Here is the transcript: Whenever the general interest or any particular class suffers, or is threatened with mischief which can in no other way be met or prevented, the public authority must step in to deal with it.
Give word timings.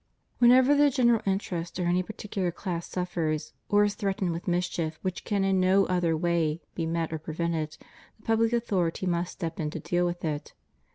Whenever 0.39 0.73
the 0.73 0.89
general 0.89 1.21
interest 1.27 1.79
or 1.79 1.85
any 1.85 2.01
particular 2.01 2.51
class 2.51 2.87
suffers, 2.89 3.53
or 3.69 3.83
is 3.83 3.93
threatened 3.93 4.31
with 4.31 4.47
mischief 4.47 4.97
which 5.03 5.23
can 5.23 5.43
in 5.43 5.59
no 5.59 5.85
other 5.85 6.17
way 6.17 6.59
be 6.73 6.87
met 6.87 7.13
or 7.13 7.19
prevented, 7.19 7.77
the 8.17 8.23
public 8.25 8.51
authority 8.51 9.05
must 9.05 9.33
step 9.33 9.59
in 9.59 9.69
to 9.69 9.79
deal 9.79 10.07
with 10.07 10.25
it. 10.25 10.53